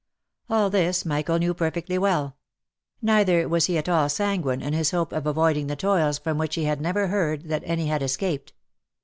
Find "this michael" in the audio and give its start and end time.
0.71-1.37